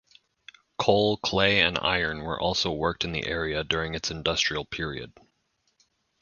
Coal, 0.79 1.17
clay 1.17 1.59
and 1.59 1.77
iron 1.77 2.23
were 2.23 2.41
also 2.41 2.71
worked 2.71 3.05
in 3.05 3.11
the 3.11 3.27
area 3.27 3.63
during 3.63 3.93
its 3.93 4.09
industrial 4.09 4.65
period. 4.65 5.13